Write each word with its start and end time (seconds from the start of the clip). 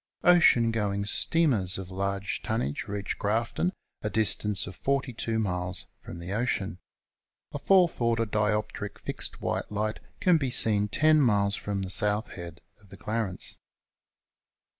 Ocean 0.23 0.71
going 0.71 1.05
steamers 1.05 1.77
of 1.77 1.91
large 1.91 2.41
tonnage 2.41 2.87
reach 2.87 3.19
(Irafton, 3.19 3.69
a 4.01 4.09
distance 4.09 4.65
of 4.65 4.75
42 4.75 5.37
miles 5.37 5.85
from 6.01 6.17
the 6.17 6.33
ocean. 6.33 6.79
A 7.53 7.59
fourth 7.59 8.01
order 8.01 8.25
dioptric 8.25 8.97
fixed 8.97 9.43
white 9.43 9.71
light 9.71 9.99
can 10.19 10.37
be 10.37 10.49
seen 10.49 10.87
10 10.87 11.21
miles 11.21 11.55
from 11.55 11.83
the 11.83 11.91
south 11.91 12.29
head 12.29 12.61
of 12.81 12.89
the 12.89 12.97
Clarence. 12.97 13.57